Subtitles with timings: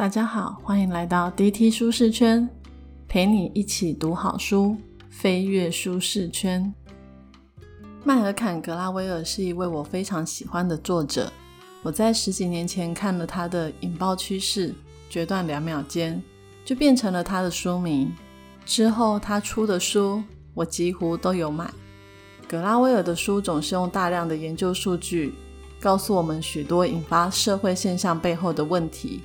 [0.00, 2.48] 大家好，欢迎来到 DT 舒适圈，
[3.06, 4.74] 陪你一起读好书，
[5.10, 6.72] 飞跃舒适圈。
[8.02, 11.30] 迈尔坎·格拉威尔是一位我非常喜欢的作者。
[11.82, 14.74] 我在十几年前看了他的《引爆趋势：
[15.10, 16.16] 决断两秒间》，
[16.64, 18.10] 就变成了他的书迷。
[18.64, 20.22] 之后他出的书，
[20.54, 21.70] 我几乎都有买。
[22.48, 25.34] 格拉威尔的书总是用大量的研究数据，
[25.78, 29.20] 告诉我们许多引发社会现象背后的问题。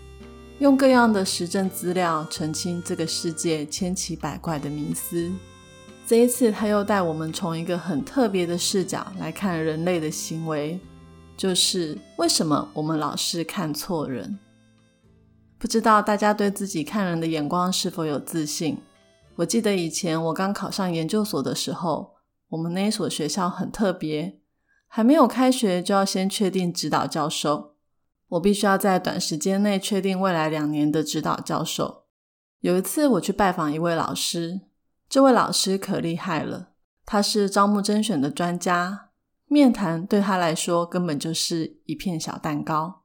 [0.60, 5.30] 用各样的实证资料澄清这个世界千奇百怪的迷思。
[6.08, 10.80] 这一次，他又带我们从一个很特别的视角来看人类的行为，
[11.36, 14.40] 就是为什么我们老是看错人。
[15.58, 18.78] 不知道大家对自己看人的眼光是否有自信？
[19.36, 22.14] 我记得以前我刚考上研究所的时候，
[22.48, 24.40] 我们那一所学校很特别，
[24.88, 27.75] 还没有开学就要先确定指导教授。
[28.30, 32.06] 我必须要在短时间内确定未来两年的指导教授。
[32.62, 34.62] 有一次，我去拜访一位老师，
[35.08, 36.70] 这位老师可厉害了，
[37.06, 39.10] 他是招募甄选的专家，
[39.46, 43.04] 面谈对他来说根本就是一片小蛋糕。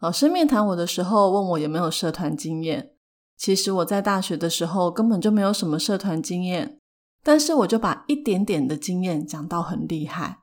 [0.00, 2.90] 老师面谈我的时候，问我有没有社团经验。
[3.36, 6.78] 其实我在大学的时候根本就没有什么社团经验，
[7.22, 10.40] 但是我就把一点点的经验讲到很厉害，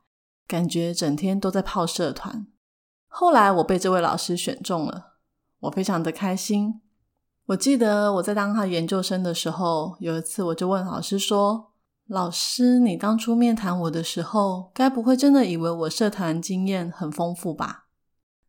[0.48, 2.48] 感觉整天都在泡社团。
[3.14, 5.16] 后来我被这位老师选中了，
[5.60, 6.82] 我非常的开心。
[7.48, 11.74] 我记得我在当他研究生的时候，有一次我就问老师说
[12.08, 17.88] ：“老师，你当初面谈我的时候，该不会真的以为我社团经验很丰富吧？”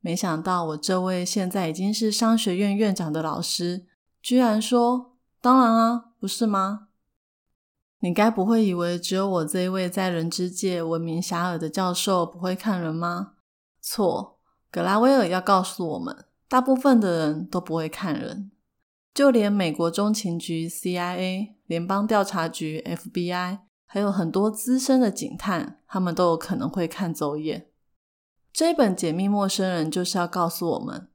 [0.00, 3.86] 没想到我这位现在已经是商学院院长的老师，
[4.22, 6.86] 居然说：“当然啊，不是吗？
[7.98, 13.33] 你该不会以为只有我这一位在人之界闻名遐迩的教授不会看人吗？”
[13.83, 14.38] 错。
[14.73, 18.51] 格拉威尔要告诉我们，大部分的人都不会看人，
[19.12, 27.67] 就连美国中情局 （CIA）、联邦调查局 （FBI） 还有很多资深的警探，他们都有可能会看走眼。
[28.51, 31.08] 这一本《解密陌生人》就是要告诉我们，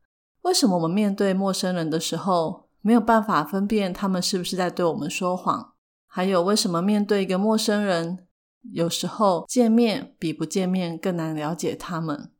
[0.43, 5.73] 为什么我们面对陌生人的时候没有办法分辨他们是不是在对我们说谎，
[6.05, 8.27] 还有为什么面对一个陌生人，
[8.71, 12.31] 有时候见面比不见面更难了解他们。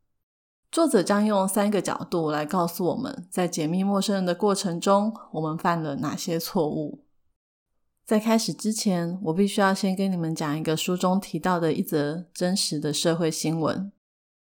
[0.70, 7.04] 作者将用三个角度来告诉我们，在解密陌生人的过程中，我们犯了哪些错误。
[8.04, 13.90] 在开始之前，我必须要先跟你们讲一个书中提到的一则真实的社会新闻。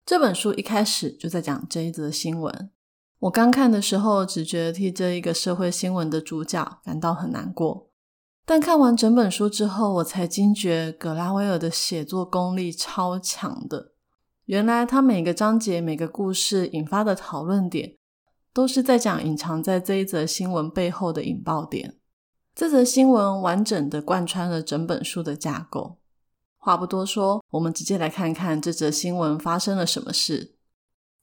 [0.04, 2.70] 这本书一开始就在讲这一则新闻。
[3.20, 7.88] 我刚看的时候，只觉得替这一个社会新闻的主角感到很难过。
[8.44, 13.91] 但看完整本书之后，我才惊觉葛拉威尔的写作功力超强的。
[14.46, 17.96] 原来他每个章节、每个故事引发的讨论点，
[18.52, 21.96] 都是在讲隐藏在这一则新闻背后的引爆点。
[22.54, 25.98] 这则新闻完整的贯穿了整本书的架构。
[26.58, 30.56] 话不多说，我们直接来看看这则新闻发生了什么事。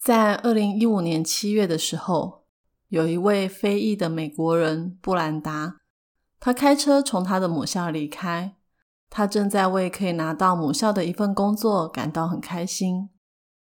[0.01, 2.46] 在二零一五年七月的时候，
[2.88, 5.78] 有一位非裔的美国人布兰达，
[6.40, 8.56] 他开车从他的母校离开。
[9.09, 13.09] 他正在为可以拿到母校的一份工作感到很开心，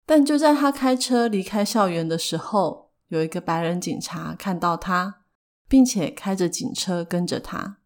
[0.06, 5.22] 但就在他开车离开校园的时候，有一个白人警察看到他，
[5.68, 7.78] 并且开着警车跟着他。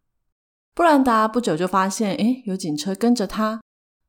[0.73, 3.61] 布兰达不久就发现，诶，有警车跟着他，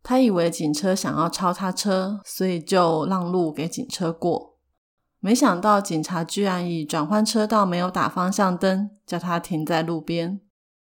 [0.04, 4.60] 他以为警车想要超他车，所以就让路给警车过。
[5.18, 10.40] 没想到警察居然以转换车道没有打方向灯，叫他停在路边。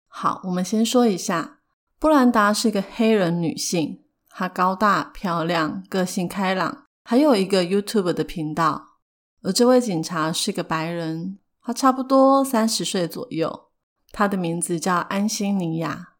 [0.08, 1.55] 好，我们先说一下。
[1.98, 8.98] 布兰达是个黑人女性，她高大漂亮，个性开朗，还有一个 YouTube 的频道。
[9.42, 13.68] 而这位警察是个白人，他差不多三十岁左右，
[14.12, 16.16] 他的名字叫安心尼亚。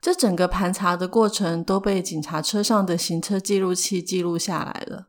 [0.00, 5.08] 这整个盘查的过程都被警察车上的行车记录器记录下来了。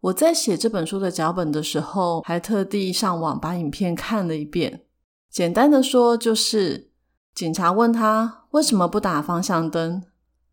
[0.00, 4.84] 我在写这本书的脚本的时候，还特地上网把影片看了一遍。
[5.30, 6.90] 简单的说，就是。
[7.34, 10.04] 警察问他为什么不打方向灯，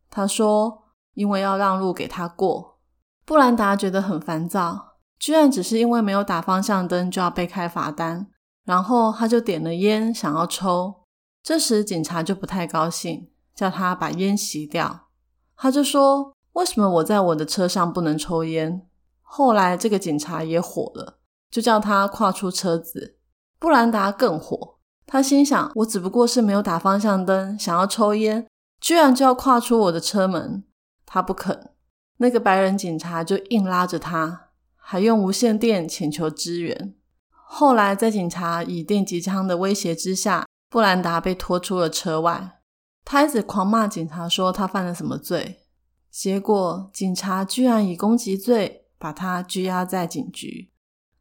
[0.10, 2.80] 他说：“因为要让路给他过。”
[3.24, 8.28] 布兰达觉得很烦躁，居然只是因为没有打方向灯就要被开罚单，
[8.66, 11.04] 然后他就点了烟想要抽。
[11.44, 15.10] 这时警察就不太高兴，叫他把烟熄掉。
[15.56, 18.88] 他就说：“为什么我在我的车上不能抽烟？”
[19.22, 21.20] 后来这个警察也火了，
[21.52, 23.20] 就叫他跨出车子。
[23.60, 24.71] 布兰达更火。
[25.14, 28.48] 他心想：“我只不过是没有打方向灯，想要抽烟，
[28.80, 30.64] 居然就要跨出我的车门。”
[31.06, 31.72] 他不肯，
[32.20, 36.96] 那个白人警察就硬拉着他，还用无线电请求支援。
[37.30, 42.62] 后来在警察以电击枪的威胁之下，布兰达被拖出了车外。
[43.04, 45.66] 他一直狂骂警察说他犯了什么罪，
[46.10, 50.72] 结果警察居然以攻击罪把他拘押在警局。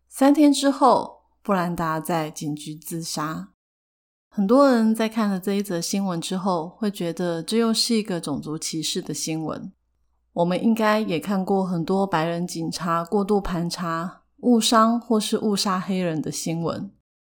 [0.08, 3.48] 三天之后，布兰达在警局自杀。
[4.32, 9.72] 很多人在看了这一则新闻之后，会觉得这又是一个种族歧视的新闻。
[10.32, 16.92] 我们应该也看过很多白人警察过度盘查、误伤或是误杀黑人的新闻。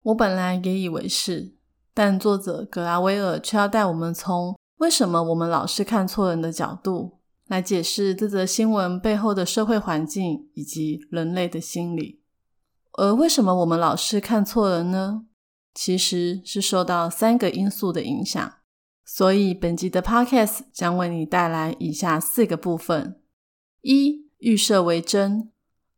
[0.04, 1.56] 我本来也以为是，
[1.94, 12.22] 但作者格拉威尔却要带我们从为什么我们老是看错人的角度来解释这则新闻背后的社会环境以及人类的心理。
[12.98, 15.24] 而为什么我们老是看错人呢？
[15.74, 18.54] 其实是受到三个因素的影响，
[19.06, 23.22] 所以本集的 Podcast 将为你带来以下四个部分：
[23.82, 25.50] 一、预设为真；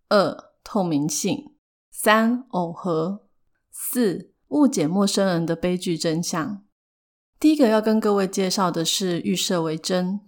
[0.10, 1.54] 二、透明性；
[1.92, 3.26] 三、耦合；
[3.72, 6.64] 四、误解陌生人的悲剧真相。
[7.40, 10.22] 第一个要跟各位介绍的是预设为真。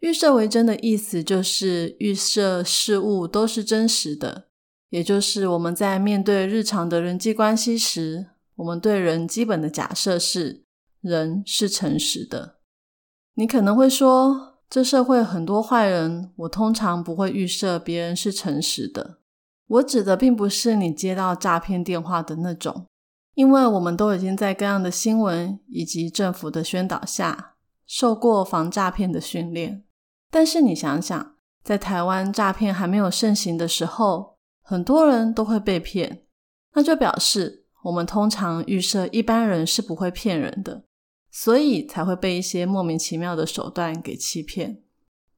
[0.00, 4.48] 预设为真的意思就是预设事物都是真实的，
[4.90, 8.26] 也就是我们在面对日常的人际关系时。
[8.56, 10.64] 我们对人基本的假设是，
[11.00, 12.60] 人是诚实的。
[13.34, 19.18] 你可能会说，这社会很多坏人，我通常不会预设别人是诚实的。
[19.66, 22.86] 我指的并不是你接到诈骗电话的那种，
[23.34, 27.56] 因为我们都已经在各样的新闻以及政府的宣导下，
[27.86, 29.84] 受过防诈骗的训练。
[30.30, 31.34] 但是你想想，
[31.64, 36.24] 在台湾诈骗还没有盛行的时候，很多人都会被骗，
[36.74, 37.63] 那就表示。
[37.84, 40.84] 我们通常预设一般人是不会骗人的，
[41.30, 44.82] 所以才会被一些莫名其妙的手段给欺骗。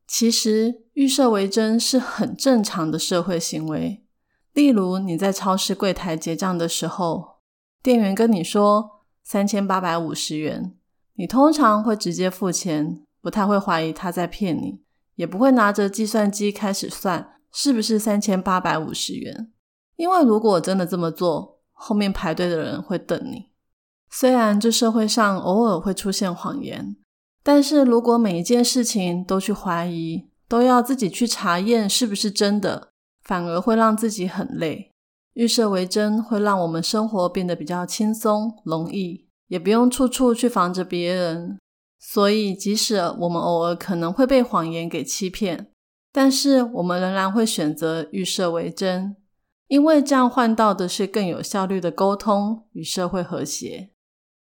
[0.07, 4.05] 其实预设为真是很正常的社会行为。
[4.53, 7.41] 例如你在超市柜台结账的时候，
[7.83, 10.77] 店员跟你说三千八百五十元，
[11.15, 14.81] 你通常会直接付钱，不太会怀疑他在骗你，
[15.17, 19.51] 也不会拿着计算机开始算是不是三千八百五十元，
[19.97, 21.56] 因为如果真的这么做。
[21.79, 23.51] 后面排队的人会等你。
[24.11, 26.97] 虽然这社会上偶尔会出现谎言，
[27.43, 32.89] 但是如果每一件事情都去怀疑，都要自己去查验是不是真的，
[33.23, 34.91] 反而会让自己很累。
[35.35, 41.59] 预设为真会让我们生活变得比较轻松、容易，也不用处处去防着别人。
[41.99, 45.71] 所以，即使我们偶尔可能会被谎言给欺骗，
[46.13, 49.17] 但是我们仍然会选择预设为真。
[49.69, 53.91] 因为这样换到的是更有效率的沟通与社会和谐。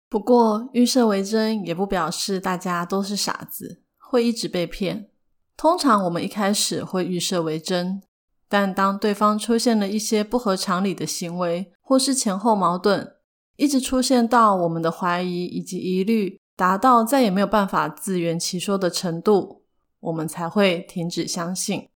[0.09, 5.11] 不过，预设为真也不表示大家都是傻子，会一直被骗。
[5.57, 8.03] 通常我们一开始会预设为真，
[8.49, 13.15] 但当对方出现了一些不合常理的行为，或是前后矛盾，
[13.57, 19.63] 一直出现到我们的怀疑以及疑虑达到再也没有办法自圆其说的程度，
[20.01, 21.89] 我们才会停止相信。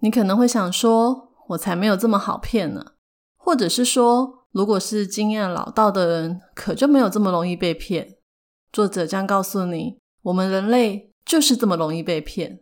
[0.00, 1.27] 你可能会想说。
[1.48, 2.84] 我才没有这么好骗呢，
[3.36, 8.16] 或者是说，如果是经验老道的人，可就没有这么容易被骗。
[8.72, 12.60] 作者将告诉你，我们人类就是这么容易被骗。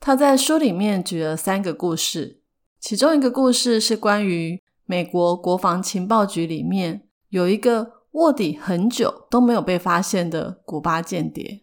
[0.00, 2.42] 他在书里面举了三个故事，
[2.78, 11.62] 其中一个故事是关于美国国防情报局里面有一个卧底很久都没有被发现的古巴间谍。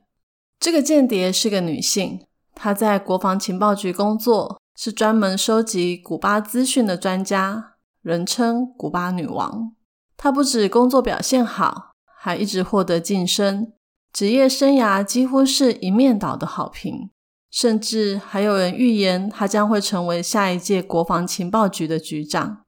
[0.60, 2.26] 这个间谍是个女性，
[2.56, 4.60] 她在国防情报局工作。
[4.76, 9.76] 是专门收集古巴资讯的专家，人称“古巴女王”。
[10.18, 13.74] 她不止工作表现好，还一直获得晋升，
[14.12, 17.12] 职业生涯几乎是一面倒的好评。
[17.52, 22.64] 甚至还有人预言她将会成为下一届国防情报局的局长。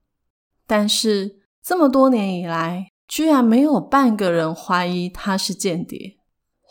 [0.68, 6.18] 但是这么多年以来，居然没有半个人怀疑她是间谍。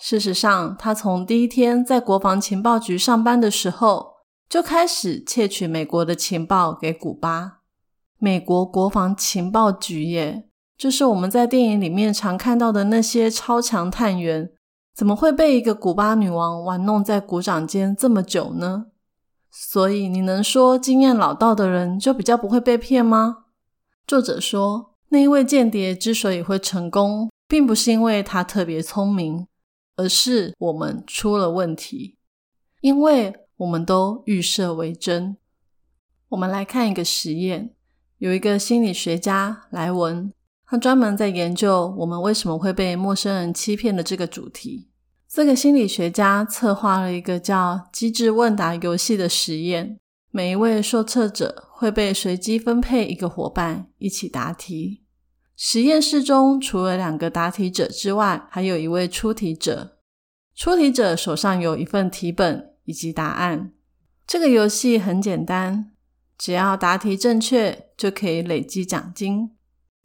[0.00, 4.13] 事实上，她从第一天在国防情报局上班的时候。
[4.54, 7.62] 就开始窃取美国的情报给古巴。
[8.18, 14.52] 美国国防情报局耶，就是我们在电影里面常看到的那些超强探员，
[14.94, 18.86] 怎么会被一个古巴女王玩弄在股掌间这么久呢？
[19.50, 23.46] 所以你能说经验老道的人就比较不会被骗吗？
[24.06, 29.48] 作者说，那一位间谍之所以会成功，并不是因为他特别聪明，
[29.96, 32.18] 而是我们出了问题，
[32.80, 33.40] 因为。
[33.56, 35.36] 我们都预设为真。
[36.30, 37.74] 我们来看一个实验，
[38.18, 40.32] 有一个心理学家莱文，
[40.66, 44.88] 他专门在研究我们为什么会被陌生人欺骗的这个主题。
[45.28, 49.98] 这个心理学家策划了一个叫“机智问答”游戏的实验，
[50.30, 55.02] 每一位受测者会被随机分配一个伙伴一起答题。
[55.56, 59.98] 实验室中除了两个答题者之外，还有一位出题者。
[60.54, 63.72] 出题者手上有一份题本以及答案。
[64.26, 65.92] 这个游戏很简单，
[66.38, 69.50] 只要答题正确就可以累积奖金。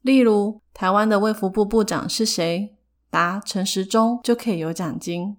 [0.02, 2.76] 例如，台湾的卫福部部长是谁？
[3.10, 5.38] 答陈时中就可以有奖金。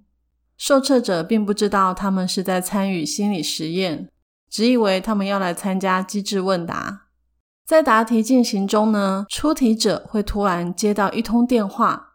[0.56, 4.10] 受测者并不知道他们是在参与心理实验，
[4.50, 7.06] 只以为他们要来参加机智问答。
[7.64, 12.14] 在答题进行中呢，出题者会突然接到一通电话，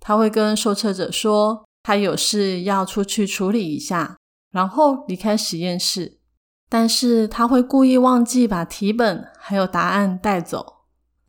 [0.00, 4.18] 他会跟受测者说他有事要出去处理一下，
[4.50, 6.18] 然后离开实验室。
[6.68, 10.78] 但是他会故意忘记把题本还有答案带走。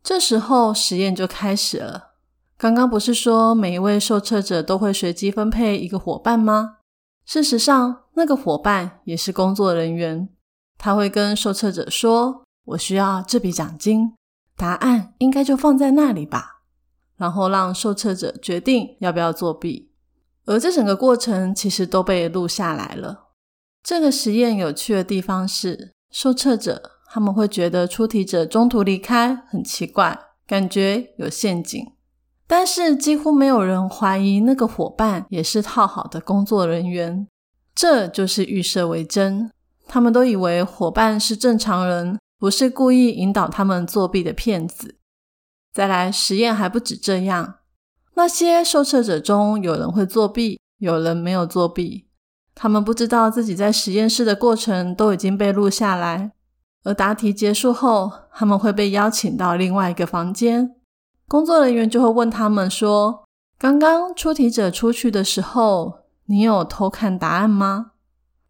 [0.02, 2.14] 这时候实验就开始了。
[2.56, 6.78] 刚刚不是说每一位受测者都会随机分配一个伙伴吗？
[7.24, 10.28] 事实上，那个伙伴也是工作人员，
[10.76, 12.42] 他会跟受测者说。
[12.68, 14.12] 我需要这笔奖金，
[14.54, 16.60] 答案应该就放在那里吧。
[17.16, 19.87] 然后让受测者决定要不要作弊，
[20.48, 23.28] 而这整个过程其实都被录下来了。
[23.82, 31.92] 这个实验有趣的地方是，受测者他们会觉得出题者中途离开很奇怪，感觉有陷阱，
[32.46, 37.28] 但是几乎没有人怀疑那个伙伴也是套好的工作人员。
[37.74, 39.50] 这就是预设为真，
[39.86, 42.18] 他们都以为伙伴是正常人。
[42.40, 44.96] 不是故意引导他们作弊的骗子。
[45.72, 47.57] 再来，实验还不止这样。
[48.18, 52.08] 那些受测者中有人会作弊，有人没有作弊。
[52.52, 56.32] 他们不知道自己在实验室的过程都已经被录下来。
[56.82, 60.74] 而答题结束后，他们会被邀请到另外一个房间，
[61.28, 63.22] 工作人员就会问他们说
[63.56, 67.92] ：“刚刚出题者出去的时候，你有偷看答案吗？”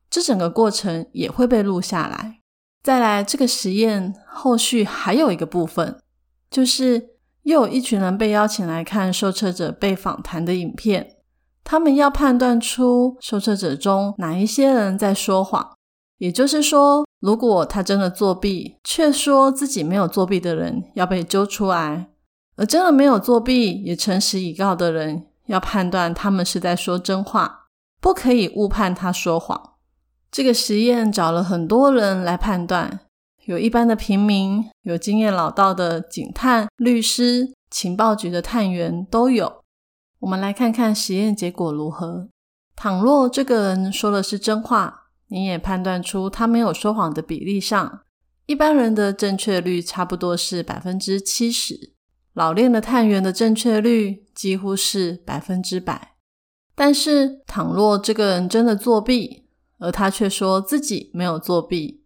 [0.08, 2.40] 这整个过程也会被录下来。
[2.82, 5.98] 再来，这个实验后续还有一个部分，
[6.50, 7.17] 就是
[7.48, 11.16] 又有一群人被邀请来看受测者被访谈的影片，
[11.64, 15.72] 他们要判断出受测者中哪一些人在说谎。
[16.18, 22.08] 也就是说，如果他真的作弊，却说自己没有作弊的人要被揪出来；
[22.56, 29.58] 而真的没有作弊也诚实以告的人，要判断他们是在说真话，不可以误判他说谎。
[30.30, 33.00] 这个实验找了很多人来判断，
[33.48, 39.64] 有一般的平民，有经验老道的警探、律师、情报局的探员都有。
[40.18, 42.28] 我们来看看实验结果如何。
[42.76, 48.02] 倘若这个人说的是真话，你也判断出他没有说谎的比例上，
[48.44, 51.94] 一般人的正确率差不多是百分之七十，
[52.34, 56.16] 老练的探员的正确率几乎是百分之百。
[56.74, 59.46] 但是，倘若这个人真的作弊，
[59.78, 61.97] 而他却说自己没有作弊，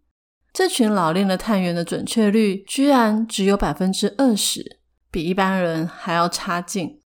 [0.53, 4.81] 这群老练的探员的准确率居然只有百分之二十，
[5.11, 7.01] 比一般人还要差劲。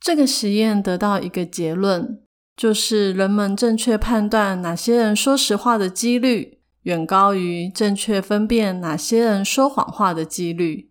[0.00, 2.20] 这个实验得到一个结论，
[2.56, 10.90] 就是人们正确判断哪些人说实话的几率，远高于正确分辨哪些人说谎话的几率。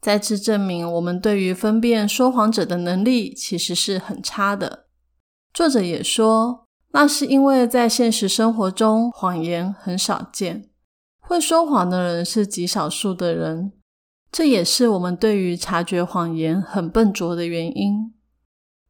[0.00, 4.86] 再次证明，我们对于分辨说谎者的能力其实是很差的。
[5.54, 6.66] 作者也说。
[6.92, 10.69] 那是因为在现实生活中，谎言很少见，
[11.30, 13.70] 会说谎的人是极少数的人。
[14.32, 18.12] 这也是我们对于察觉谎言很笨拙的原因。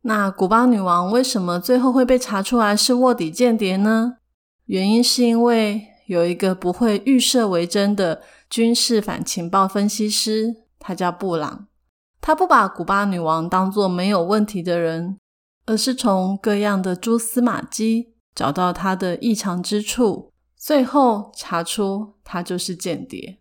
[0.05, 4.17] 那古巴女王为什么最后会被查出来是卧底间谍呢？
[4.65, 11.67] 原因是因为有一个不会预设为真的军事反情报分析师，他叫布朗，
[12.23, 15.19] 他不把古巴女王当作没有问题的人。
[15.67, 23.39] 而是从各样的蛛丝马迹找到她的异常之处，最后查出他就是间谍。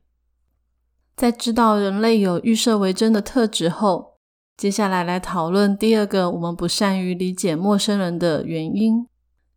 [1.17, 4.15] 在知道人类有预设为真的特质后，
[4.55, 9.05] 接下来来讨论第二个我们不善于理解陌生人的原因，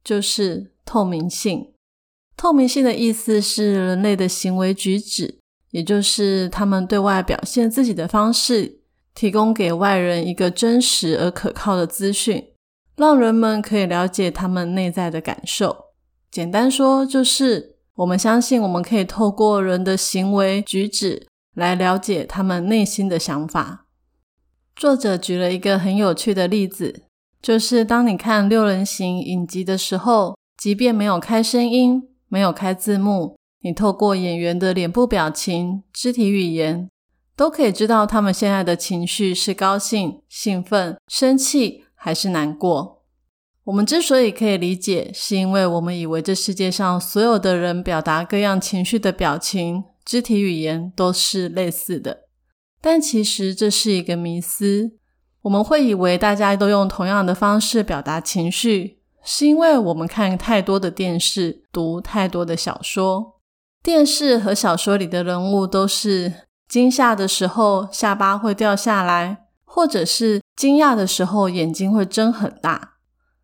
[0.03, 1.73] 就是透明性。
[2.37, 5.39] 透明性的意思是人类的行为举止，
[5.71, 8.81] 也就是他们对外表现自己的方式，
[9.15, 12.45] 提供给外人一个真实而可靠的资讯。
[12.97, 15.92] 让人们可以了解他们内在的感受。
[16.33, 23.85] 简单说，就是我们相信我们可以透过人的行为举止来了解他们内心的想法。
[24.75, 27.03] 作者举了一个很有趣的例子，
[27.43, 36.89] 就是当你看六人行影集的时候，即便没有开声音、没有开字幕，你透过演员的脸部表情、肢体语言，
[37.37, 41.85] 都可以知道他们现在的情绪是高兴、兴奋、生气。
[42.05, 43.02] 还是难过。
[43.65, 52.23] 我们之所以可以理解，是因为我们以为这世界上所有的人表达各样情绪的表情、肢体语言都是类似的。
[52.81, 54.93] 但其实这是一个迷思。
[55.43, 63.41] 我们会以为大家都用同样的方式表达情绪，是因为我们看太多的电视，读太多的小说。
[63.81, 66.33] 电视和小说里的人物都是
[66.69, 72.92] 惊吓的时候下巴会掉下来，或者是惊讶的时候眼睛会睁很大。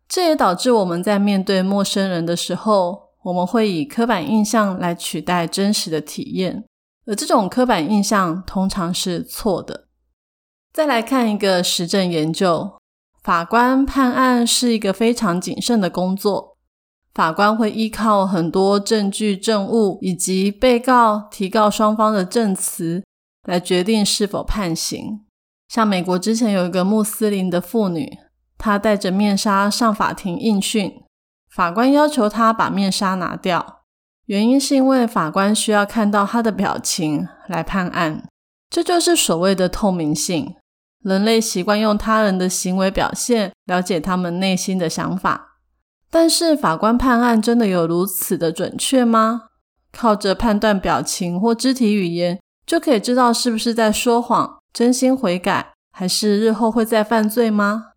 [0.09, 6.65] 这也导致我们在面对陌生人的时候，我们会以刻板印象来取代真实的体验，
[7.05, 9.85] 而这种刻板印象通常是错的。
[10.73, 12.79] 再来看一个实证研究，
[13.21, 16.57] 法官判案是一个非常谨慎的工作。
[17.13, 23.03] 法官会依靠很多证据、证物以及被告、提告双方的证词
[23.47, 25.25] 来决定是否判刑。
[25.67, 28.17] 像美国之前有一个穆斯林的妇女，
[28.59, 31.01] 他戴着面纱上法庭应讯，
[31.49, 33.83] 法官要求他把面纱拿掉，
[34.25, 38.27] 原因是因为法官需要看到他的表情来判案。
[38.69, 40.55] 这就是所谓的透明性。
[41.01, 45.55] 人类习惯用他人的行为表现了解他们内心的想法，
[46.11, 49.43] 但是法官判案真的有如此的准确吗？
[49.93, 57.93] 靠着判断表情或肢体语言就可以知道是不是在说谎、真心悔改，还是日后会再犯罪吗？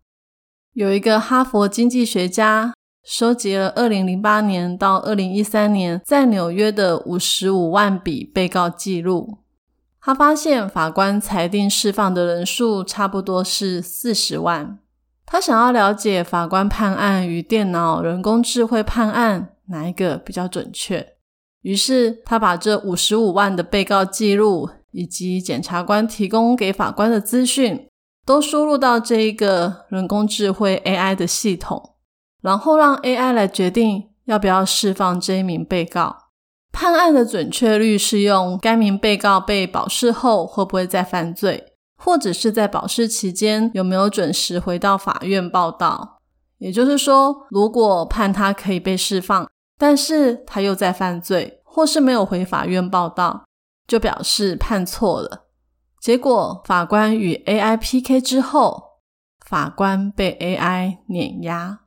[0.73, 9.37] 有一个哈佛经济学家收集了二零零八年到二零一三年在纽约的五十五万笔被告记录。
[10.01, 14.79] 他发现法官裁定释放的人数差不多是四十万。
[15.27, 21.13] 他想要了解法官判案与电脑人工智慧判案哪一个比较准确，
[21.61, 27.87] 于是他把这五十五万的被告记录以及检察官提供给法官的资讯
[28.25, 31.95] 都输入到这一个人工智慧 AI 的系统，
[32.41, 36.17] 然后让 AI 来决定要不要释放这一名被告。
[36.71, 46.19] 判案的准确率是用该名被告被保释后会不会再犯罪，或者是在保释期间有没有准时回到法院报到。
[46.57, 53.43] 也就是说，如果判他可以被释放，但是他又在犯罪，或是没有回法院报到，
[53.85, 55.42] 就表示判错了。
[56.03, 58.99] 结果法官与 AI PK 之后，
[59.45, 61.79] 法官被 AI 碾压。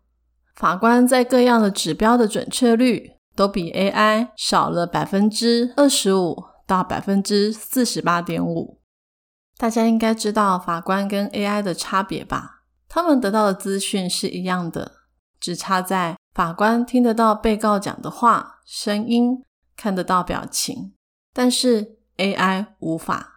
[0.54, 3.12] 法官在各样的指标的准确率。
[3.36, 8.80] 都比 AI 少了百分之二十五到百分之四十八点五。
[9.58, 12.62] 大家应该知道法官跟 AI 的差别吧？
[12.88, 14.90] 他们得到的资讯是一样的，
[15.38, 19.44] 只差在法官听得到被告讲的话、声音，
[19.76, 20.94] 看得到表情，
[21.34, 23.35] 但是 AI 无法。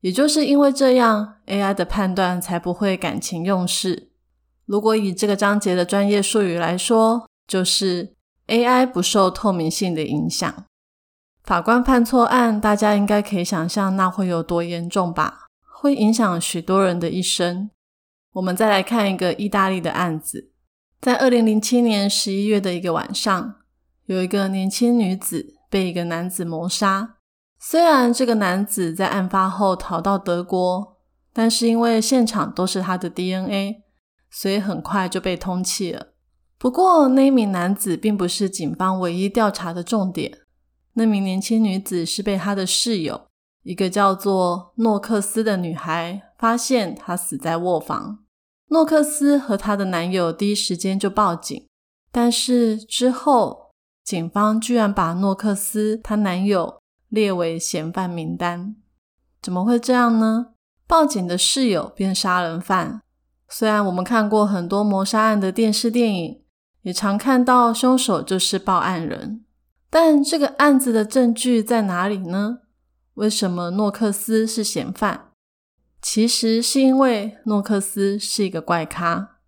[0.00, 4.10] 也就是因为这样，AI 的判断才不会感情用事。
[4.64, 8.14] 如果以这个章节的专业术语来说，就是。
[8.48, 10.66] AI 不受透明性的影响，
[11.42, 15.48] 法官判错案，大家应该可以想象那会有多严重吧？
[15.80, 17.68] 会影响许多人的一生。
[18.34, 20.52] 我们再来看一个意大利的案子，
[21.00, 23.56] 在二零零七年十一月的一个晚上，
[24.04, 27.15] 有一个年轻女子被一个男子谋杀。
[27.58, 30.96] 虽然这个男子在案发后逃到德国，
[31.32, 33.82] 但是因为现场都是他的 DNA，
[34.30, 36.14] 所以很快就被通缉了。
[36.58, 40.38] 不过，那名男子并不是警方唯一调查的重点。
[40.94, 43.26] 那名年轻女子是被她的室友，
[43.62, 48.20] 一个叫做诺克斯的女孩发现她死在卧房。
[48.68, 51.68] 诺克斯和她的男友第一时间就报警，
[52.10, 58.76] 但是之后警方居然把诺克斯她男友列为嫌犯名单。
[59.42, 60.48] 怎么会这样呢？
[60.86, 63.02] 报警的室友变杀人犯。
[63.48, 66.42] 虽然我们看过很多谋杀案的电视电影。
[66.82, 69.44] 也常看到凶手就是报案人，
[69.90, 72.58] 但这个案子的证据在哪里呢？
[73.14, 75.32] 为什么诺克斯是嫌犯？
[76.00, 79.38] 其实是因为诺克斯是一个怪咖。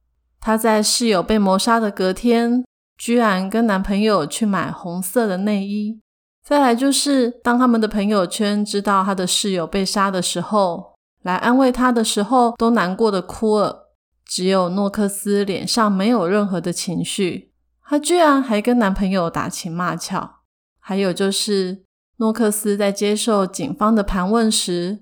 [0.40, 2.64] 他在室友被谋杀的隔天，
[2.96, 6.00] 居然跟男朋友去买红色的内衣。
[6.48, 13.90] 再来就是，当他们的朋友圈知道他的室友被杀的时候，来安慰他的时候，都难过的哭了。
[14.24, 17.52] 只有诺克斯脸上没有任何的情绪，
[17.86, 20.36] 她居然还跟男朋友打情骂俏。
[20.80, 21.82] 还有就是，
[22.16, 25.00] 诺克斯在接受警方的盘问时，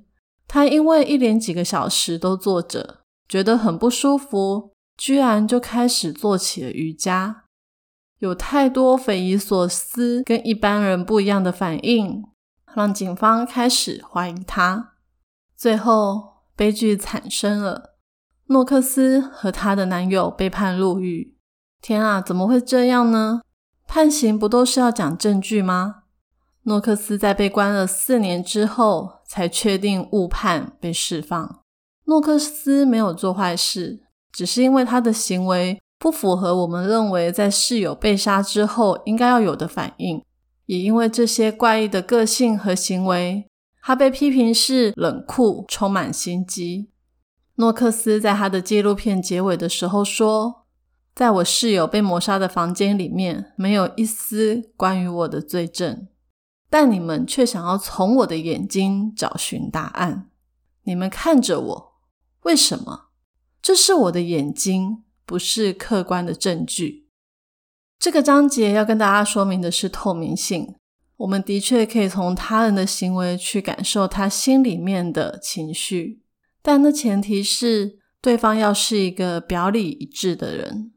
[0.48, 7.44] 他因为一连几个小时都坐着，觉得很不舒服，居然就开始做起了瑜伽。
[8.18, 12.24] 有太多匪夷所思、跟一般人不一样的反应，
[12.74, 14.94] 让警方开始怀疑他。
[15.56, 17.96] 最后，悲剧产生了。
[18.46, 21.36] 诺克斯和她的男友被判入狱。
[21.82, 23.42] 天啊，怎么会这样呢？
[23.86, 26.04] 判刑不都是要讲证据吗？
[26.62, 31.60] 诺克斯在被关了四年之后，才确定误判被释放。
[32.06, 40.22] 诺克斯没有做坏事，只是因为他的行为不符合我们认为在室友被杀之后应该要有的反应，
[40.66, 43.48] 也因为这些怪异的个性和行为，
[43.82, 46.90] 他被批评是冷酷、充满心机。
[47.56, 50.66] 诺克斯在他的纪录片结尾的时候说
[51.16, 56.06] ：“在我室友被谋杀的房间里面，没有一丝关于我的罪证。”
[56.68, 60.28] 但你们却想要从我的眼睛找寻答案。
[60.82, 61.92] 你们看着我，
[62.42, 63.06] 为什么？
[63.62, 67.08] 这是我的眼睛，不是客观的证据。
[67.98, 70.76] 这个章节要跟大家说明的是透明性。
[71.16, 76.20] 我们的确可以从他人的行为去感受他心里面的情绪，
[76.62, 80.92] 但那前提是对方要是一个表里一致的人。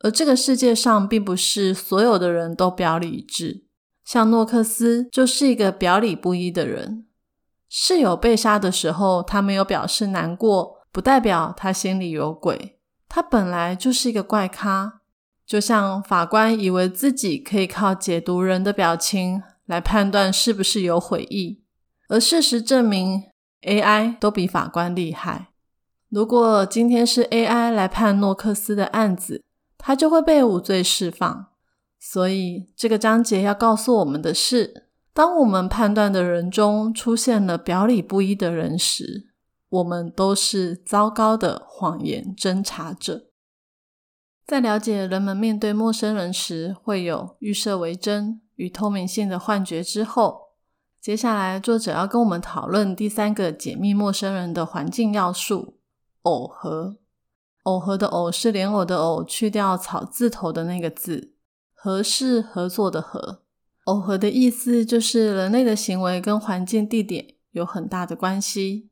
[0.00, 3.64] 而这个世界上并不是所有的人都表里一致。
[4.04, 7.06] 像诺克斯就是一个表里不一的人。
[7.68, 12.75] 室友被杀的时候，他没有表示难过，不代表他心里有鬼。
[13.16, 15.00] 他本来就是一个怪咖，
[15.46, 21.62] 就像法官以为自己可以靠解读人的表情来判断是不是有悔意，
[22.10, 23.22] 而事实证明
[23.62, 25.48] ，AI 都比法官厉害。
[26.10, 29.42] 如果今天是 AI 来判诺克斯的案子，
[29.78, 31.46] 他就会被无罪释放。
[31.98, 39.30] 所以，这个章节要告诉我们的是：当我们判断的人中出现了表里不一的人时，
[39.68, 43.26] 我们都是糟糕的谎言侦查者。
[44.46, 50.52] 在了解人们面对陌生人时会有预设为真与透明性的幻觉之后，
[51.00, 55.78] 接下来作者要跟我们讨论第三个解密陌生人的环境要素——
[56.22, 56.98] 耦合。
[57.64, 61.34] 耦合的“耦”是莲藕的“藕”，去掉草字头的那个字。
[61.72, 63.42] 合是合作的合，
[63.84, 68.90] 耦合的意思就是人类的行为跟环境、地点有很大的关系。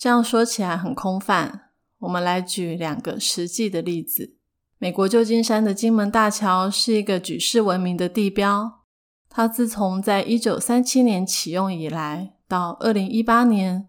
[0.00, 4.34] 这样说起来很空泛，我们来举两个实际的例子。
[4.78, 8.80] 美国旧金山的金门大桥是一个举世闻名的地标，
[9.28, 13.88] 它自从在一九三七年启用以来，到二零一八年，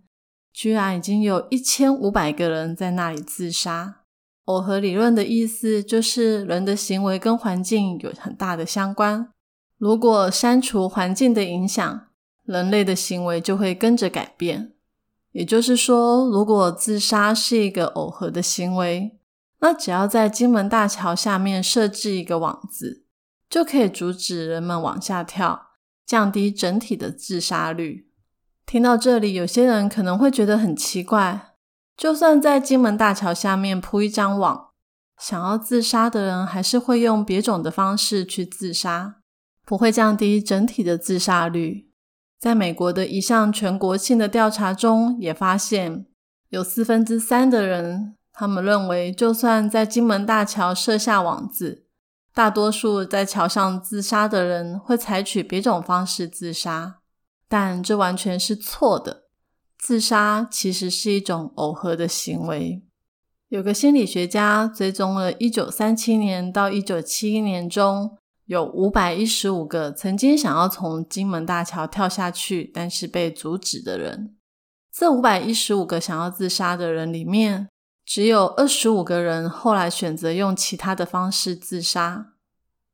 [0.52, 4.02] 居然已经有一千五百个人在那里自杀。
[4.44, 9.32] 耦合理论的意思就是人的行为跟环境有很大的相关。
[9.78, 12.08] 如果删除环境的影响，
[12.44, 14.74] 人类的行为就会跟着改变。
[15.32, 19.18] 也就是说，如果自杀是一个耦合的行为，
[19.60, 23.06] 那只要在金门大桥下面设置一个网子，
[23.50, 25.68] 就可以阻止人们往下跳，
[26.06, 28.08] 降低整体的自杀率。
[28.66, 31.54] 听到这里，有些人可能会觉得很奇怪。
[31.96, 34.70] 就算在金门大桥下面铺一张网，
[35.20, 39.18] 想要自杀的人还是会用别种的方式去自杀，
[39.66, 41.91] 不会降低整体的自杀率。
[42.42, 46.08] 在美国的一项全国性的调查中，也发现
[46.50, 51.86] 有四分之三的人，他们认为就算在金门大桥设下网子，
[52.34, 57.02] 大多数在桥上自杀的人会采取别种方式自杀，
[57.48, 59.26] 但这完全是错的。
[59.78, 62.82] 自杀其实是一种耦合的行为。
[63.50, 68.18] 有个心理学家追踪了1937年到1971年中
[68.52, 74.36] 有515个曾经想要从金门大桥跳下去，但是被阻止的人。
[74.92, 77.70] 这515个想要自杀的人里面，
[78.06, 82.34] 只有25个人后来选择用其他的方式自杀。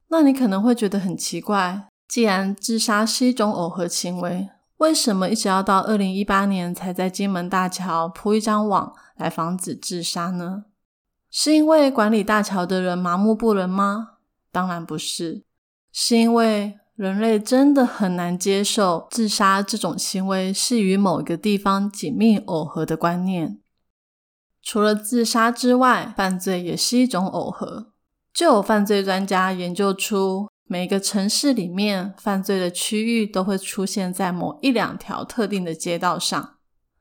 [0.09, 4.49] 那你可能会觉得很奇怪，既然自杀是一种耦合行为。
[4.77, 10.65] 为什么一直要到二零一八年才在金门大桥铺一张网来防止自杀呢？
[11.31, 14.09] 是因为管理大桥的人麻木不仁吗？
[14.51, 15.43] 当然不是，
[15.99, 23.59] 是因为人类真的很难接受自杀这种行为是与某一个地方紧密耦合的观念。
[24.61, 27.93] 除了自杀之外，犯罪也是一种耦合。
[28.31, 30.47] 就有犯罪专家研究出。
[30.67, 36.57] 每个城市里面，犯罪的区域都会出现在某一两条特定的街道上。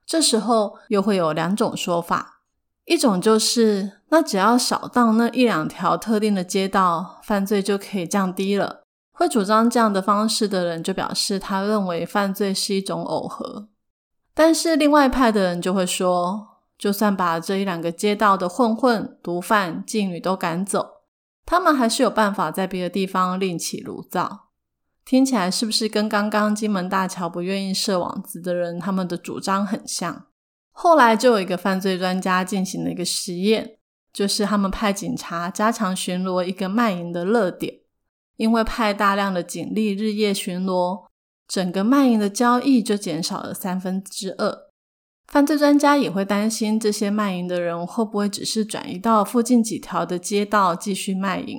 [0.07, 2.41] 这时候又会有两种说法：
[2.87, 8.86] 一种就是那只要扫荡那一两条特定的街道，犯罪就可以降低了。
[9.19, 13.71] 会主张这样的方式的人就表示他认为犯罪是一种耦合。
[14.35, 20.97] 但是另外派的人就会说，就算把这一两个街道的混混、毒贩、妓女都赶走。
[21.47, 24.49] 他们还是有办法在别的地方另起炉灶，
[25.07, 30.27] 听起来是不是跟刚刚金门大桥不愿意设网子的人他们的主张很像？
[30.73, 33.79] 后来就有一个犯罪专家进行了一个实验，
[34.13, 37.73] 就是他们派警察加强巡逻一个卖淫的热点，
[38.37, 41.07] 因为派大量的警力日夜巡逻，
[41.49, 44.67] 整个卖淫的交易就减少了三分之二。
[45.27, 51.59] 犯罪专家也会担心，这些卖淫的人会不会只是转移到附近几条的街道继续卖淫？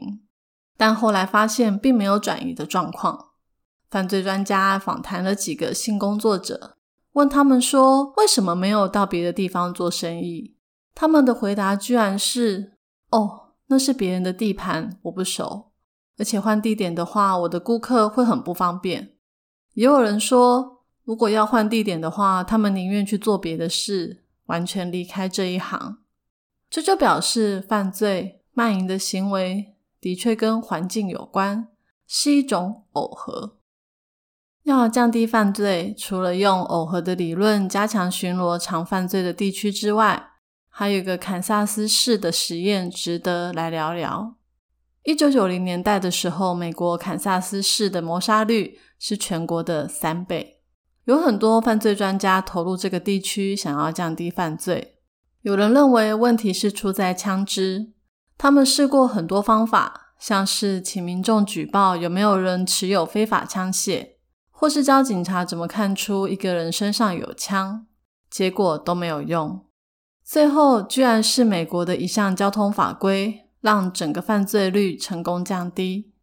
[0.77, 3.31] 但后来发现并没有转移的状况。
[3.89, 6.77] 犯罪专家访谈了几个性工作者，
[7.13, 10.55] 问他们说：“为什么没有到别的地方做生意？”
[10.93, 12.73] 他们的回答居然是
[13.11, 15.66] ：“哦，那是别人的地盘，我不熟，
[16.17, 19.13] 而且换地点的话，我的顾客会很不方便。”
[19.75, 25.99] 也有人说，如果要换地点的话，他们宁愿去做别的事，完全离开这一行。
[26.69, 31.69] 这就表示犯罪卖淫的行为的确跟环境有关，
[32.07, 33.57] 是一种耦合。
[34.63, 40.31] 要降低犯罪，除了用耦合的理论加强巡逻常犯罪的地区之外，
[40.67, 44.35] 还有一个堪萨斯市的实验值得来聊聊。
[45.07, 50.59] 一九九零年代的时候，美国堪萨斯市的谋杀率是全国的三倍。
[51.05, 54.97] 有很多犯罪专家投入这个地区，想要降低犯罪。
[55.43, 57.93] 有人认为问题是出在枪支，
[58.37, 64.09] 他们试过很多方法，像是请民众举报有没有人持有非法枪械。
[64.51, 67.87] 或是教警察怎么看出一个人身上有枪，
[68.29, 69.63] 结果都没有用。
[70.25, 76.13] 最后，居然是美国的一项交通法规，让整个犯罪率成功降低。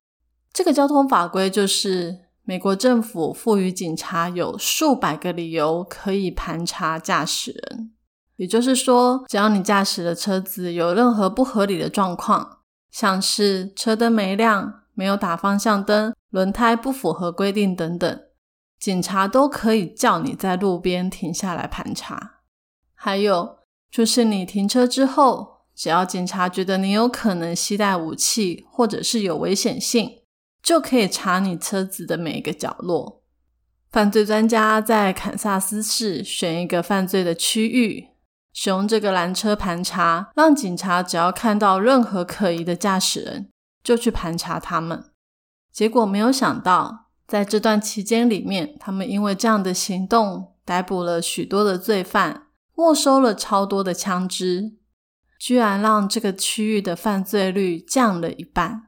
[0.53, 7.92] 这个交通法规就是美国政府赋予警察有数百个理由可以盘查驾驶人，
[8.37, 12.59] 也就是说，只要你驾驶的车子有任何不合理的状况，
[12.90, 14.81] 像是车灯没亮。
[14.97, 18.20] 没有打方向灯、轮胎不符合规定等等，
[18.79, 22.35] 警察都可以叫你在路边停下来盘查。
[22.94, 23.57] 还有
[23.90, 30.22] 就是你停车之后，只要警察觉得你有可能携带武器或者是有危险性，
[30.62, 33.22] 就可以查你车子的每一个角落。
[33.90, 38.08] 犯罪专家在堪萨斯市选一个犯罪的区域，
[38.52, 43.50] 使用这个拦车盘查，让警察只要看到任何可疑的驾驶人。
[43.84, 45.10] 就去盘查他们，
[45.70, 54.72] 结果没有想到，在这段期间里面，他们因为这样的行动逮捕了许多的罪犯，没收了超多的枪支，
[55.44, 58.85] 居然让这个区域的犯罪率降了一半。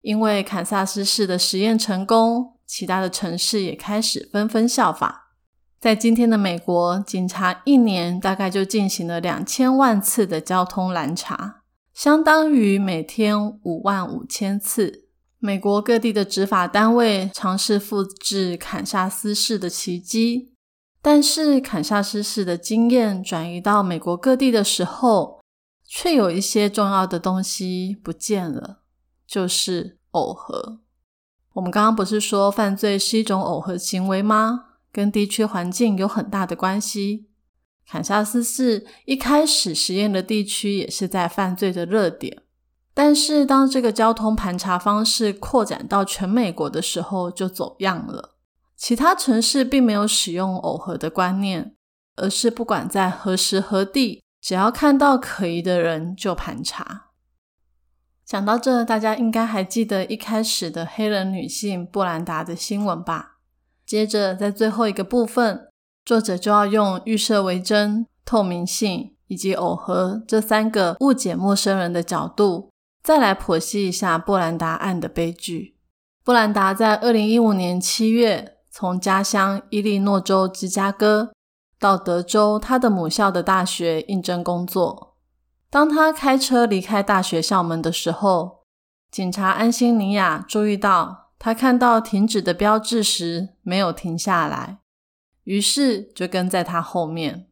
[0.00, 5.14] 因为堪萨斯市的实验成功，其他的城市也开始纷纷效仿。
[5.78, 11.60] 在今天的美国，警察一年大概就进行了两千万次的交通拦查。
[11.92, 15.04] 相当于每天五万五千次。
[15.38, 20.54] 美国各地的执法单位尝试复制堪萨斯市的奇迹，
[21.02, 25.33] 但是堪萨斯市的经验转移到美国各地的时候，
[25.96, 28.80] 却有一些重要的东西不见了，
[29.28, 30.80] 就是耦合。
[31.52, 34.64] 我们刚刚不是说犯罪是一种耦合行为吗？
[34.90, 37.28] 跟地区环境有很大的关系。
[37.86, 42.42] 堪萨斯市一开始实验的地区也是在犯罪的热点，
[42.92, 48.34] 但是当这个交通盘查方式扩展到全美国的时候，就走样了。
[48.76, 51.76] 其他城市并没有使用耦合的观念，
[52.16, 57.06] 而是不管在何时何地，只要看到可疑的人就盘查。
[58.26, 63.38] 讲到这，大家应该还记得一开始的黑人女性布兰达的新闻吧？
[63.86, 65.68] 接着在最后一个部分。
[66.04, 72.70] 作者就要用预设为真、透明性以及耦合这三个误解陌生人的角度，
[73.02, 75.78] 再来剖析一下布兰达案的悲剧。
[76.22, 81.32] 布兰达在二零一五年七月从家乡伊利诺州芝加哥
[81.84, 85.18] 到德州他的母校的大学应征工作。
[85.68, 88.62] 当他开车离开大学校门的时候，
[89.10, 94.78] 警察安心尼亚注意到他看到停止的标志时没有停下来。
[95.42, 97.48] 于是就跟在他后面。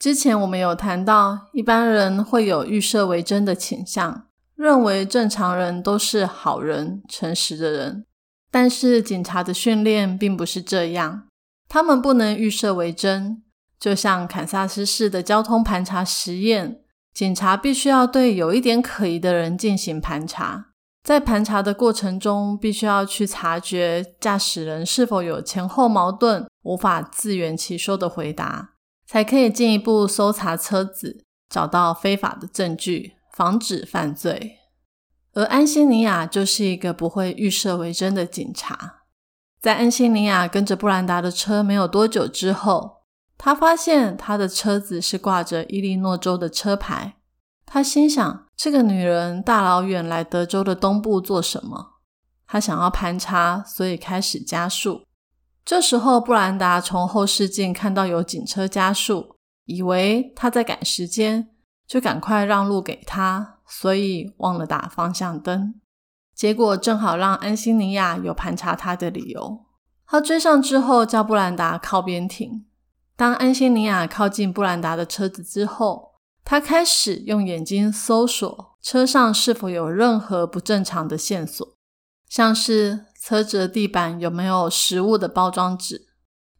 [0.00, 8.04] 之前我们有谈到，一般人会有预设为真的倾向，认为正常人都是好人、诚实的人。
[8.50, 11.28] 但是警察的训练并不是这样，
[11.68, 13.44] 他们不能预设为真。
[13.80, 16.82] 就像堪萨斯市的交通盘查实验，
[17.14, 20.66] 警察必须要对有一点可疑的人进行盘查。
[21.02, 28.72] 在盘查的过程中，必须要去察觉驾驶人是否有前后矛盾、无法自圆其说的回答，
[29.06, 34.58] 才可以进一步搜查车子，找到非法的证据，防止犯罪。
[35.32, 39.04] 而安西尼亚就是一个不会预设为真的警察。
[39.58, 42.99] 在安西尼亚跟着布兰达的车没有多久之后，
[43.42, 47.16] 他发现他的车子是挂着伊利诺州的车牌。
[47.64, 51.92] 他心想：这个女人大老远来德州的东部做什么？
[52.46, 55.06] 他想要盘查，所以开始加速。
[55.64, 61.48] 这时候，布兰达从后视镜看到有警车加速，以为他在赶时间，
[61.86, 65.80] 就赶快让路给他，所以忘了打方向灯。
[66.34, 69.64] 结果正好让安心尼亚有盘查他的理由。
[70.06, 72.66] 他追上之后，叫布兰达靠边停。
[73.20, 81.76] 当安心尼亚靠近布兰达的车子之后，他开始用眼睛搜索车上是否有任何不正常的线索，
[82.30, 86.06] 像是车子的地板有没有食物的包装纸。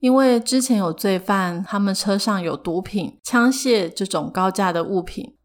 [0.01, 5.39] 因为之前有罪犯，他们车上有毒品、枪械这种高价的物品，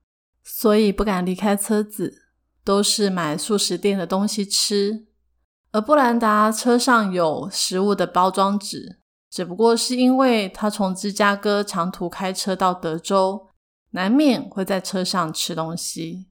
[0.43, 2.23] 所以不敢离开车子。
[2.65, 5.05] 都是买素食店的东西吃，
[5.71, 8.99] 而布兰达车上有食物的包装纸，
[9.35, 13.49] 只不过是因为他从芝加哥长途开车到德州，
[13.91, 16.27] 难免会在车上吃东西。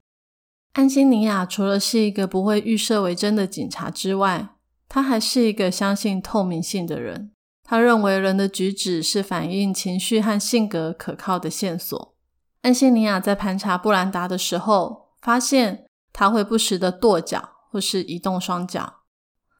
[0.73, 4.55] 安心尼亚除了是一个不会预设为真的警察之外，
[4.89, 7.31] 他还是一个相信透明性的人。
[7.63, 12.15] 他认为人的举止是反映情绪和性格可靠的线索。
[12.63, 15.85] 安心尼亚在盘查布兰达的时候，发现。
[16.17, 18.94] 他会不时的跺脚或是移动双脚。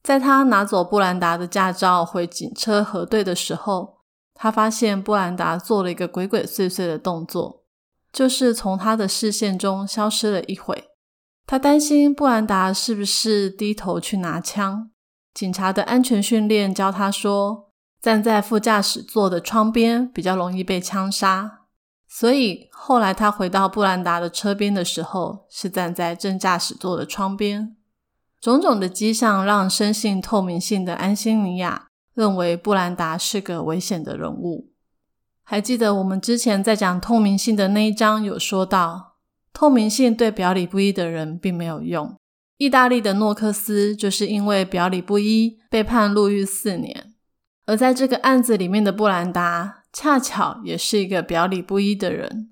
[0.06, 3.96] 在他拿走布兰达的驾照回警车核对的时候，
[4.34, 7.64] 他发现布兰达做了一个鬼鬼祟祟的动作，
[8.12, 10.84] 就是从他的视线中消失了一会。
[11.44, 14.92] 他担心布兰达是不是低头去拿枪。
[15.34, 21.62] 警察的安全训练教他说，站在副驾驶座的窗边比较容易被枪杀。
[22.08, 27.75] 所以后来他回到布兰达的车边的时候，是站在正驾驶座的窗边。
[28.40, 34.70] 种种的迹象让深信透明性的安心尼亚认为布兰达是个危险的人物。
[35.42, 39.16] 还记得我们之前在讲透明性的那一章有说到，
[39.52, 42.16] 透明性对表里不一的人并没有用。
[42.58, 47.12] 意大利的诺克斯就是因为表里不一被判入狱四年，
[47.66, 49.82] 而在这个案子里面的布兰达。
[49.92, 52.50] 恰巧也是一个表里不一的人。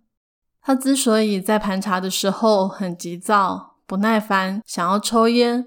[0.62, 5.66] 他之所以在盘查的时候很急躁、不耐烦，想要抽烟，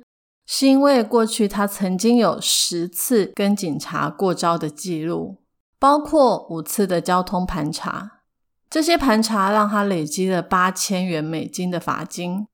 [0.50, 5.44] 是因为过去他曾经有十次跟警察过招的记录，
[5.78, 8.22] 包括五次的交通盘查。
[8.70, 12.48] 这些盘查让他累积了八千元美金的罚金，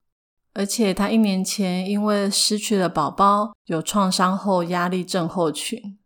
[0.54, 5.96] 而且他一年前因为失去了宝宝，有创伤后压力症候群。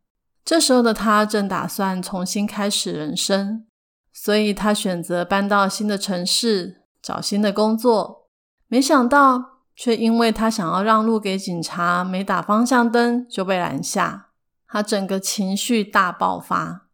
[0.44, 3.66] 这时候的他正打算重新开始人生，
[4.12, 8.28] 所以他选择搬到新的城市找新的工作。
[8.66, 14.30] 没想到，却因为他想要让路给警察，没打方向灯就被拦下。
[14.66, 16.88] 他整个情绪大爆发，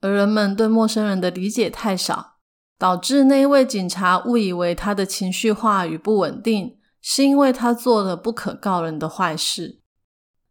[0.00, 2.36] 而人们对陌生人的理解太少，
[2.78, 9.82] 导致那一位警察误以为他的情绪化与不稳定是因为他做了不可告人的坏事。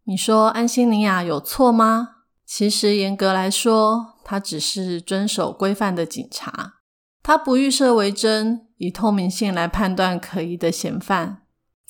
[0.04, 2.10] 你说安心尼亚有错吗？
[2.46, 6.76] 其实严格来说，他只是遵守规范的警察。
[7.24, 11.41] 他不预设为真，以透明性来判断可疑的嫌犯。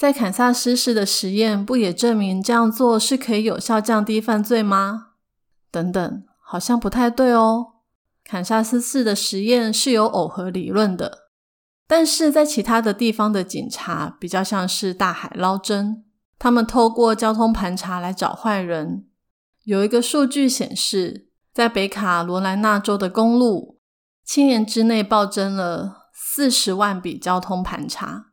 [0.02, 5.10] 在堪萨斯市的实验不也证明这样做是可以有效降低犯罪吗？
[5.70, 7.74] 等等，好像不太对哦。
[8.24, 11.28] 堪萨斯市的实验是有耦合理论的，
[11.88, 16.04] 但是在其他的地方的警察比较像是大海捞针，
[16.40, 19.06] 他们透过交通盘查来找坏人。
[19.66, 23.78] 有一个数据显示，在北卡罗来纳州的公路，
[24.26, 28.31] 七年之内暴增了四十万笔交通盘查，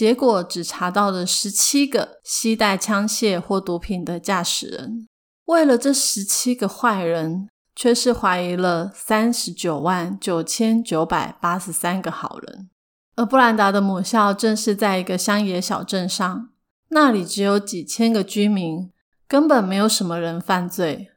[0.00, 5.06] 结果只查到了十七个携带枪械或毒品的驾驶人。
[5.44, 12.70] 为了这十七个坏人，却是怀疑了三十九万九千九百八十三个好人。
[13.16, 16.48] 而布兰达的母校正是在一个乡野小镇上，
[16.88, 18.90] 那里只有几千个居民。
[19.28, 21.10] 根本没有什么人犯罪，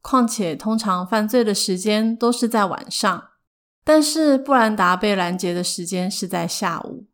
[0.00, 3.22] 况且通常犯罪的时间都是在晚上。
[3.84, 7.04] 但是布兰达被拦截的时间是在下午。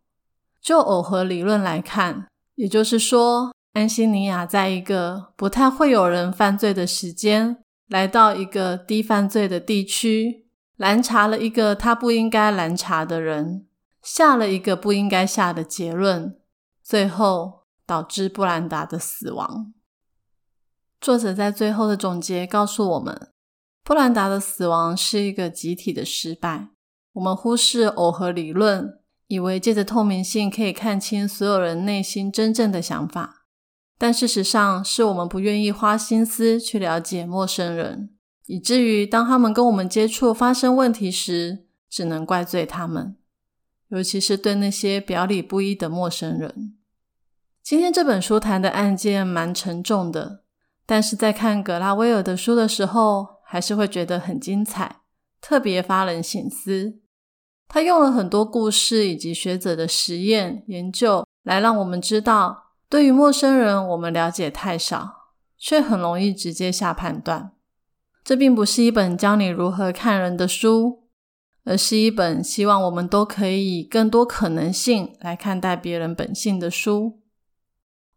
[0.66, 2.26] 就耦合理论来看，
[2.56, 13.68] 也就是说，安西尼亚在一个不太会有人犯罪的时间，来到一个低犯罪的地区，拦查了一个他不应该拦查的人，
[14.02, 16.36] 下了一个不应该下的结论，
[16.82, 19.72] 最后导致布兰达的死亡。
[21.00, 23.28] 作者在最后的总结告诉我们，
[23.84, 26.70] 布兰达的死亡是一个集体的失败。
[27.12, 28.98] 我们忽视耦合理论，
[29.28, 33.46] 以为借着透明性可以看清所有人内心真正的想法，
[33.98, 38.10] 但事实上是我们不愿意花心思去了解陌生人，
[38.46, 43.16] 以至于当他们跟我们接触发生问题时，只能怪罪他们，
[43.88, 46.74] 尤其是对那些表里不一的陌生人。
[47.62, 50.44] 今天这本书谈的案件蛮沉重的。
[50.88, 55.00] 但是在看格拉威尔的书的时候，还是会觉得很精彩，
[55.40, 57.00] 特别发人省思。
[57.68, 67.52] 他用了很多故事以及学者的实验研究，来让我们知道，对于陌生人，我们了解太少，却很容易直接下判断。
[68.24, 71.04] 这并不是一本教你如何看人的书，
[71.64, 77.20] 而是一本希望我们都可以以更多可能性来看待别人本性的书。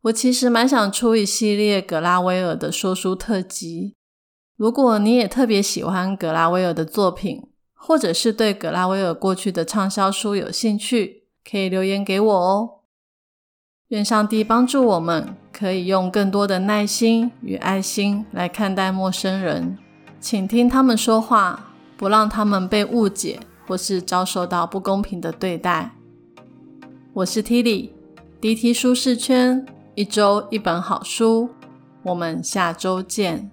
[0.03, 3.95] 我其实蛮想出一系列格拉威尔的说书特辑。
[4.55, 7.48] 如果你也特别喜欢格拉威尔的作品，
[7.81, 12.69] 或者是对格拉威尔过去的畅销书有兴趣，可以留言给我哦。
[13.87, 19.77] 愿上帝帮助我们，可以用更多的耐心与爱心来看待陌生人。
[20.19, 25.95] 请听他们说话，不让他们被误解或是遭受到不公平的对待。
[27.13, 29.65] 我是 Tilly，DT 舒适圈，
[29.95, 31.49] 一周一本好书，
[32.03, 33.49] 我们下周见。